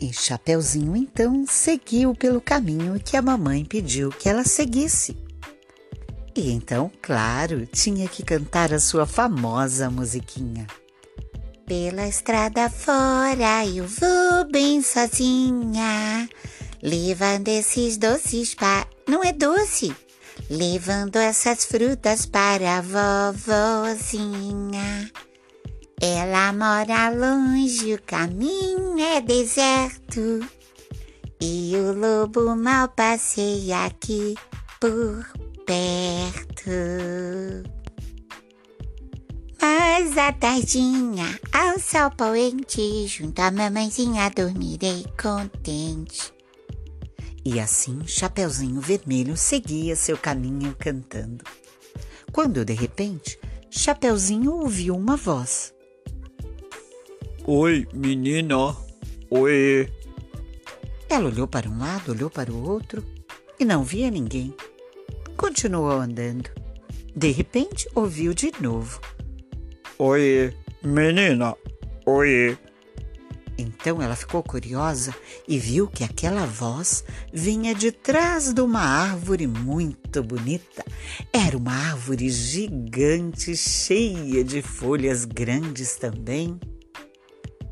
[0.00, 5.16] E Chapeuzinho então seguiu pelo caminho que a mamãe pediu que ela seguisse.
[6.36, 10.68] E então, claro, tinha que cantar a sua famosa musiquinha.
[11.66, 16.28] Pela estrada fora eu vou bem sozinha,
[16.80, 18.86] levando esses doces para.
[19.08, 19.92] Não é doce!
[20.48, 22.80] Levando essas frutas para a
[23.42, 25.10] vovozinha.
[26.00, 30.46] Ela mora longe, o caminho é deserto.
[31.40, 34.36] E o lobo mal passeia aqui
[34.80, 35.26] por
[35.66, 36.70] perto.
[39.60, 46.32] Mas à tardinha, ao sol poente, junto à mamãezinha dormirei contente.
[47.44, 51.44] E assim Chapeuzinho Vermelho seguia seu caminho cantando.
[52.30, 53.36] Quando de repente
[53.68, 55.76] Chapeuzinho ouviu uma voz.
[57.50, 58.76] Oi, menina.
[59.30, 59.90] Oi.
[61.08, 63.02] Ela olhou para um lado, olhou para o outro
[63.58, 64.52] e não via ninguém.
[65.34, 66.50] Continuou andando.
[67.16, 69.00] De repente, ouviu de novo.
[69.98, 71.56] Oi, menina.
[72.04, 72.58] Oi.
[73.56, 75.14] Então ela ficou curiosa
[75.48, 80.84] e viu que aquela voz vinha de trás de uma árvore muito bonita.
[81.32, 86.60] Era uma árvore gigante, cheia de folhas grandes também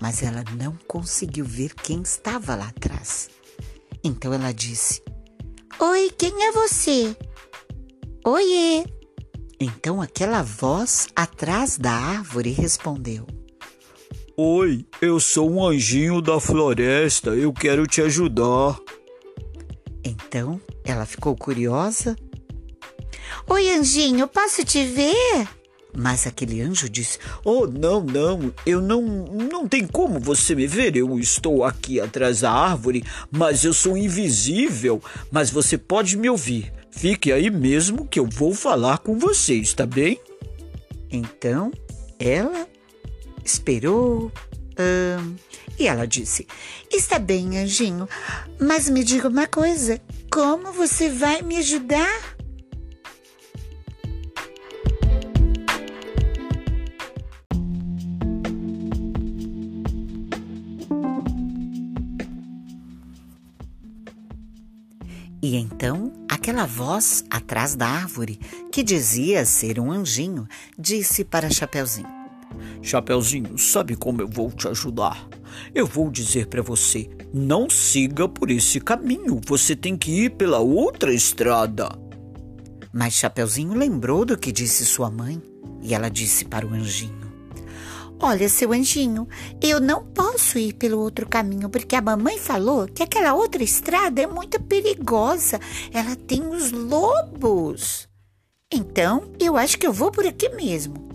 [0.00, 3.28] mas ela não conseguiu ver quem estava lá atrás.
[4.02, 5.02] Então ela disse:
[5.78, 7.16] Oi, quem é você?
[8.24, 8.84] Oiê!
[9.60, 13.26] Então aquela voz atrás da árvore respondeu:
[14.36, 18.78] Oi, eu sou um anjinho da floresta, eu quero te ajudar.
[20.04, 22.16] Então ela ficou curiosa.
[23.48, 25.48] Oi, anjinho, posso te ver?
[25.98, 29.02] Mas aquele anjo disse: Oh, não, não, eu não.
[29.02, 30.96] Não tem como você me ver.
[30.96, 35.02] Eu estou aqui atrás da árvore, mas eu sou invisível.
[35.28, 36.72] Mas você pode me ouvir.
[36.92, 40.20] Fique aí mesmo que eu vou falar com você, está bem?
[41.10, 41.72] Então
[42.16, 42.68] ela
[43.44, 44.30] esperou.
[45.76, 46.46] E ela disse:
[46.92, 48.08] Está bem, anjinho,
[48.60, 50.00] mas me diga uma coisa:
[50.30, 52.37] como você vai me ajudar?
[65.48, 68.38] E então aquela voz atrás da árvore,
[68.70, 70.46] que dizia ser um anjinho,
[70.78, 72.06] disse para Chapeuzinho:
[72.82, 75.26] Chapeuzinho, sabe como eu vou te ajudar?
[75.74, 80.58] Eu vou dizer para você: não siga por esse caminho, você tem que ir pela
[80.58, 81.98] outra estrada.
[82.92, 85.40] Mas Chapeuzinho lembrou do que disse sua mãe
[85.80, 87.27] e ela disse para o anjinho:
[88.20, 89.28] Olha, seu anjinho,
[89.62, 94.20] eu não posso ir pelo outro caminho porque a mamãe falou que aquela outra estrada
[94.20, 95.60] é muito perigosa.
[95.92, 98.08] Ela tem os lobos.
[98.72, 101.06] Então, eu acho que eu vou por aqui mesmo.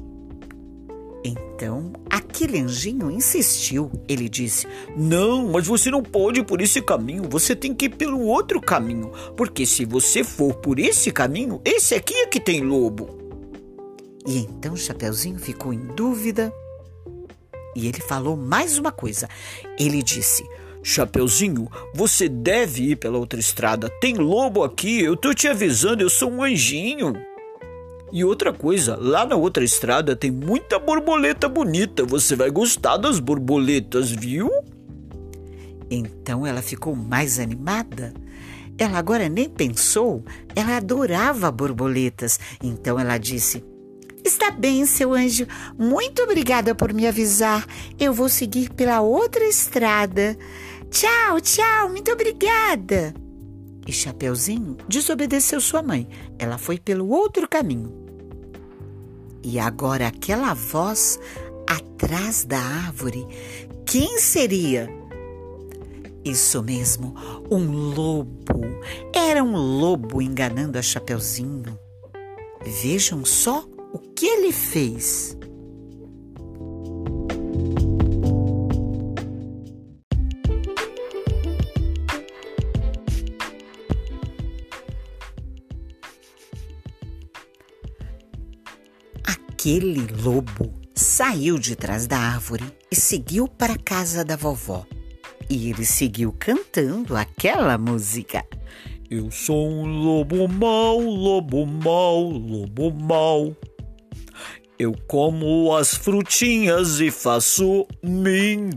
[1.25, 3.91] Então, aquele anjinho insistiu.
[4.07, 4.65] Ele disse:
[4.95, 7.23] Não, mas você não pode ir por esse caminho.
[7.29, 9.11] Você tem que ir pelo outro caminho.
[9.35, 13.09] Porque se você for por esse caminho, esse aqui é que tem lobo.
[14.25, 16.53] E então Chapeuzinho ficou em dúvida
[17.75, 19.27] e ele falou mais uma coisa.
[19.79, 20.43] Ele disse:
[20.83, 23.89] Chapeuzinho, você deve ir pela outra estrada.
[24.01, 27.13] Tem lobo aqui, eu tô te avisando, eu sou um anjinho.
[28.11, 32.05] E outra coisa, lá na outra estrada tem muita borboleta bonita.
[32.05, 34.51] Você vai gostar das borboletas, viu?
[35.89, 38.13] Então ela ficou mais animada.
[38.77, 40.23] Ela agora nem pensou,
[40.55, 42.39] ela adorava borboletas.
[42.61, 43.63] Então ela disse:
[44.33, 45.45] Está bem, seu anjo.
[45.77, 47.67] Muito obrigada por me avisar.
[47.99, 50.35] Eu vou seguir pela outra estrada.
[50.89, 53.13] Tchau, tchau, muito obrigada.
[53.85, 56.09] E Chapeuzinho desobedeceu sua mãe.
[56.39, 57.93] Ela foi pelo outro caminho.
[59.43, 61.19] E agora aquela voz
[61.67, 63.27] atrás da árvore,
[63.85, 64.89] quem seria?
[66.25, 67.13] Isso mesmo,
[67.51, 68.63] um lobo.
[69.13, 71.77] Era um lobo enganando a Chapeuzinho.
[72.65, 75.37] Vejam só o que ele fez?
[89.23, 94.85] Aquele lobo saiu de trás da árvore e seguiu para a casa da vovó.
[95.49, 98.43] E ele seguiu cantando aquela música.
[99.09, 103.55] Eu sou um lobo mau, lobo mau, lobo mau.
[104.77, 108.71] Eu como as frutinhas e faço mingau.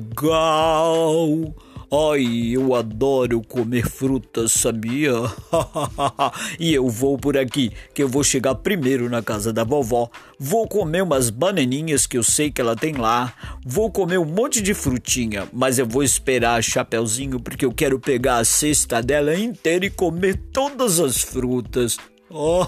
[1.90, 5.12] Ai, eu adoro comer frutas, sabia?
[6.58, 10.10] e eu vou por aqui, que eu vou chegar primeiro na casa da vovó.
[10.38, 13.32] Vou comer umas bananinhas que eu sei que ela tem lá.
[13.64, 18.00] Vou comer um monte de frutinha, mas eu vou esperar a Chapeuzinho porque eu quero
[18.00, 21.96] pegar a cesta dela inteira e comer todas as frutas.
[22.31, 22.67] Oh,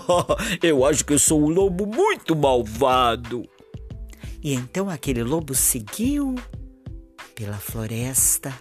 [0.63, 3.49] eu acho que eu sou um lobo muito malvado.
[4.43, 6.37] E então aquele lobo seguiu
[7.35, 8.57] pela floresta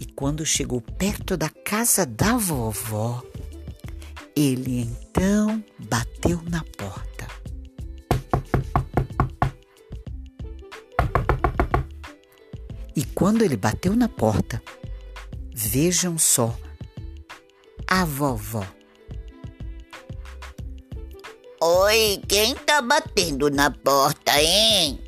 [0.00, 3.22] e quando chegou perto da casa da vovó,
[4.36, 7.26] ele então bateu na porta.
[12.94, 14.62] E quando ele bateu na porta,
[15.52, 16.56] vejam só,
[17.86, 18.77] a vovó.
[21.88, 25.00] Oi, quem tá batendo na porta, hein?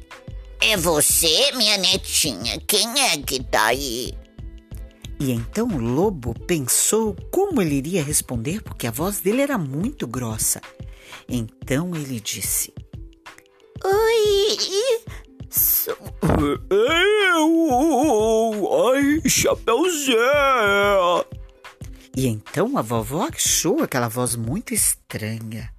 [0.63, 2.59] É você, minha netinha?
[2.67, 4.15] Quem é que tá aí?
[5.21, 10.07] E então o lobo pensou como ele iria responder, porque a voz dele era muito
[10.07, 10.63] grossa.
[11.29, 12.73] Então ele disse:
[13.85, 14.57] Oi,
[15.51, 15.99] sou...
[16.71, 17.45] Eu!
[18.95, 20.17] Ai, Chapeuzinho!
[22.17, 25.71] E então a vovó achou aquela voz muito estranha.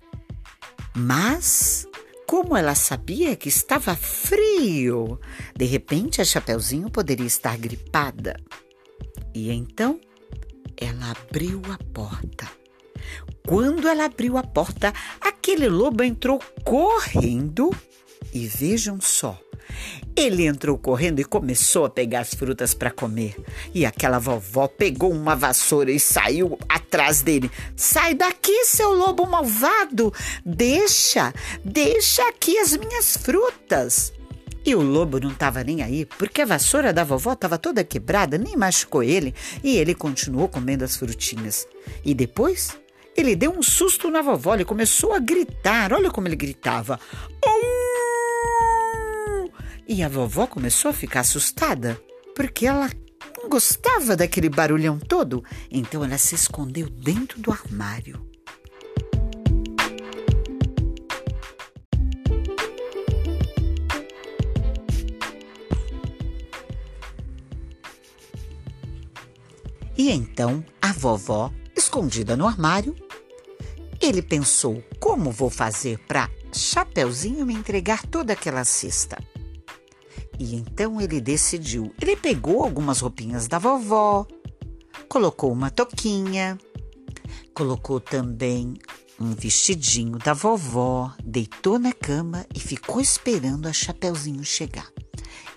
[0.95, 1.87] Mas,
[2.27, 5.19] como ela sabia que estava frio,
[5.55, 8.35] de repente a Chapeuzinho poderia estar gripada.
[9.33, 9.99] E então
[10.77, 12.49] ela abriu a porta.
[13.47, 17.69] Quando ela abriu a porta, aquele lobo entrou correndo
[18.33, 19.39] e vejam só.
[20.21, 23.35] Ele entrou correndo e começou a pegar as frutas para comer.
[23.73, 27.49] E aquela vovó pegou uma vassoura e saiu atrás dele.
[27.75, 30.13] Sai daqui, seu lobo malvado!
[30.45, 31.33] Deixa,
[31.65, 34.13] deixa aqui as minhas frutas.
[34.63, 38.37] E o lobo não estava nem aí, porque a vassoura da vovó estava toda quebrada,
[38.37, 39.33] nem machucou ele,
[39.63, 41.67] e ele continuou comendo as frutinhas.
[42.05, 42.77] E depois,
[43.17, 45.91] ele deu um susto na vovó, ele começou a gritar.
[45.91, 46.99] Olha como ele gritava.
[49.93, 52.01] E a vovó começou a ficar assustada,
[52.33, 52.89] porque ela
[53.37, 58.25] não gostava daquele barulhão todo, então ela se escondeu dentro do armário.
[69.97, 72.95] E então a vovó, escondida no armário,
[73.99, 79.21] ele pensou: como vou fazer para Chapeuzinho me entregar toda aquela cesta?
[80.41, 81.93] E então ele decidiu.
[82.01, 84.25] Ele pegou algumas roupinhas da vovó,
[85.07, 86.57] colocou uma toquinha,
[87.53, 88.73] colocou também
[89.19, 94.91] um vestidinho da vovó, deitou na cama e ficou esperando a Chapeuzinho chegar.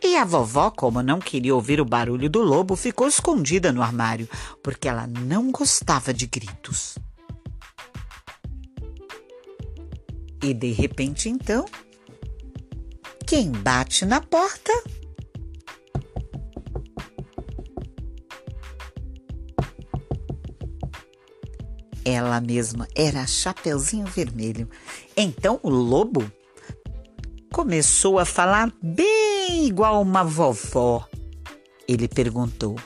[0.02, 4.28] E a vovó, como não queria ouvir o barulho do lobo, ficou escondida no armário,
[4.62, 6.98] porque ela não gostava de gritos.
[10.42, 11.64] E de repente, então,
[13.26, 14.72] quem bate na porta?
[22.04, 24.68] Ela mesma era a Chapeuzinho Vermelho.
[25.16, 26.30] Então o lobo
[27.50, 31.08] começou a falar bem igual uma vovó.
[31.88, 32.76] Ele perguntou: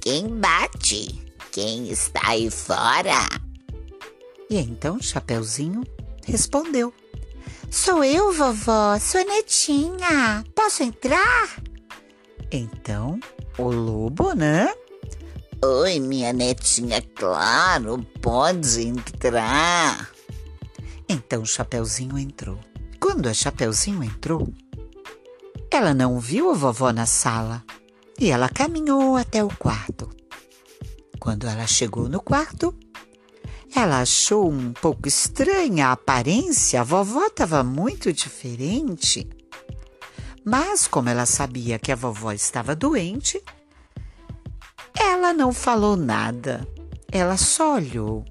[0.00, 1.24] Quem bate?
[1.50, 3.26] Quem está aí fora?
[4.50, 5.82] E então Chapeuzinho
[6.26, 6.92] respondeu:
[7.70, 10.44] Sou eu, vovó, sua netinha.
[10.54, 11.62] Posso entrar?
[12.50, 13.18] Então,
[13.58, 14.72] o lobo, né?
[15.62, 20.10] Oi, minha netinha, claro, pode entrar.
[21.08, 22.58] Então o Chapeuzinho entrou.
[23.00, 24.52] Quando a Chapeuzinho entrou,
[25.70, 27.64] ela não viu a vovó na sala
[28.18, 30.08] e ela caminhou até o quarto.
[31.18, 32.74] Quando ela chegou no quarto,
[33.74, 39.28] ela achou um pouco estranha a aparência, a vovó estava muito diferente.
[40.44, 43.42] Mas, como ela sabia que a vovó estava doente,
[44.96, 46.68] ela não falou nada.
[47.10, 48.24] Ela só olhou.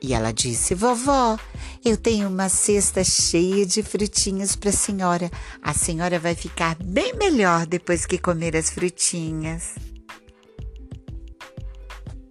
[0.00, 1.38] E ela disse: Vovó,
[1.84, 5.30] eu tenho uma cesta cheia de frutinhas para a senhora.
[5.62, 9.74] A senhora vai ficar bem melhor depois que comer as frutinhas.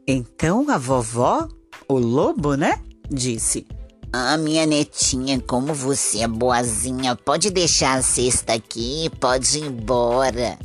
[0.08, 1.48] Então a vovó
[1.88, 2.80] o lobo, né?
[3.10, 3.68] Disse.
[4.12, 10.58] Ah, minha netinha, como você é boazinha, pode deixar a cesta aqui, pode ir embora.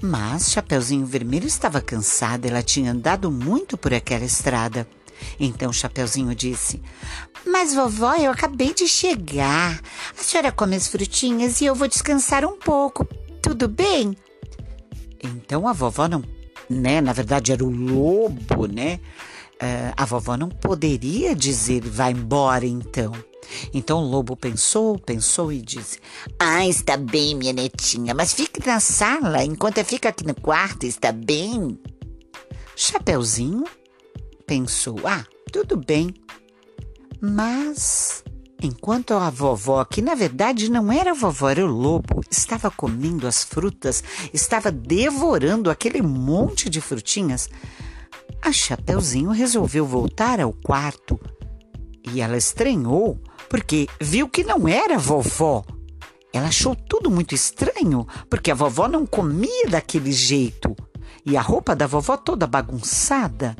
[0.00, 4.86] Mas Chapeuzinho Vermelho estava cansada, ela tinha andado muito por aquela estrada.
[5.38, 6.80] Então Chapeuzinho disse:
[7.46, 9.80] Mas vovó, eu acabei de chegar.
[10.18, 13.04] A senhora come as frutinhas e eu vou descansar um pouco.
[13.40, 14.16] Tudo bem?
[15.22, 16.22] Então a vovó não
[16.72, 17.00] né?
[17.00, 19.00] Na verdade era o lobo, né?
[19.54, 23.12] Uh, a vovó não poderia dizer vai embora então.
[23.72, 25.98] Então o lobo pensou, pensou e disse:
[26.38, 30.84] Ah, está bem, minha netinha, mas fique na sala enquanto eu fico aqui no quarto,
[30.84, 31.78] está bem?
[32.76, 33.64] Chapeuzinho
[34.46, 36.14] pensou: Ah, tudo bem.
[37.20, 38.24] Mas
[38.62, 43.26] enquanto a vovó, que na verdade não era a vovó, era o lobo, estava comendo
[43.26, 47.48] as frutas, estava devorando aquele monte de frutinhas,
[48.40, 51.18] a Chapeuzinho resolveu voltar ao quarto.
[52.12, 55.64] E ela estranhou porque viu que não era vovó.
[56.32, 60.74] Ela achou tudo muito estranho, porque a vovó não comia daquele jeito
[61.24, 63.56] e a roupa da vovó toda bagunçada.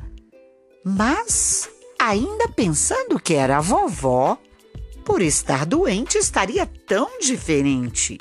[0.85, 4.39] Mas, ainda pensando que era a vovó,
[5.05, 8.19] por estar doente estaria tão diferente.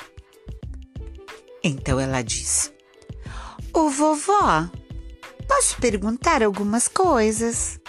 [1.63, 2.71] Então ela disse:
[3.73, 4.69] Ô vovó,
[5.41, 7.80] posso perguntar algumas coisas?